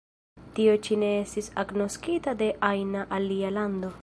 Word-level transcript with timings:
Tio 0.59 0.71
ĉi 0.87 0.97
ne 1.01 1.11
estis 1.19 1.51
agnoskita 1.65 2.37
de 2.43 2.51
ajna 2.75 3.09
alia 3.21 3.57
lando. 3.61 3.99